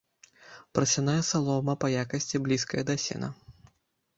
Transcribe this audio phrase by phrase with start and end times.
[0.77, 3.29] Прасяная салома па якасці блізкая да сена.